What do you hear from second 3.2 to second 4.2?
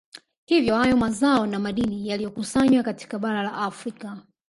la Afrika